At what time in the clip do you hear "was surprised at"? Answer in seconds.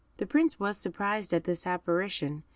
0.59-1.43